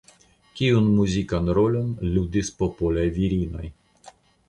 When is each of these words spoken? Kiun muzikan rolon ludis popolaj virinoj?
Kiun 0.59 0.87
muzikan 0.93 1.53
rolon 1.59 1.93
ludis 2.17 2.53
popolaj 2.65 3.07
virinoj? 3.23 3.73